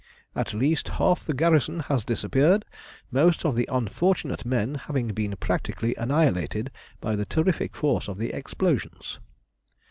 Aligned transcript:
At 0.35 0.55
least 0.55 0.87
half 0.97 1.23
the 1.25 1.33
garrison 1.35 1.81
has 1.81 2.03
disappeared, 2.03 2.65
most 3.11 3.45
of 3.45 3.55
the 3.55 3.69
unfortunate 3.71 4.43
men 4.47 4.73
having 4.73 5.09
been 5.09 5.35
practically 5.39 5.93
annihilated 5.93 6.71
by 6.99 7.15
the 7.15 7.23
terrific 7.23 7.75
force 7.75 8.07
of 8.07 8.17
the 8.17 8.33
explosions. 8.33 9.19